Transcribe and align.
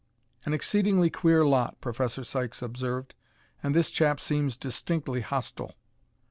"An 0.45 0.53
exceedingly 0.55 1.11
queer 1.11 1.45
lot," 1.45 1.79
Professor 1.79 2.23
Sykes 2.23 2.63
observed. 2.63 3.13
"And 3.61 3.75
this 3.75 3.91
chap 3.91 4.19
seems 4.19 4.57
distinctly 4.57 5.21
hostile." 5.21 5.75